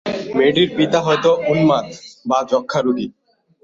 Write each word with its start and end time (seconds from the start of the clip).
মেয়েটির 0.35 0.69
পিতা 0.77 0.99
হয়তো 1.01 1.29
উন্মাদ 1.51 1.85
বা 2.25 2.39
যক্ষ্মারোগী। 2.51 3.07